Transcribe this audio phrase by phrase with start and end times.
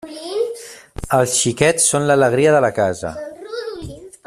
[1.17, 3.13] Els xiquets són l'alegria de la casa.